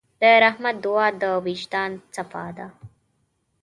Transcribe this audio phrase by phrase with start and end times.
[0.21, 2.67] د رحمت دعا د وجدان صفا ده.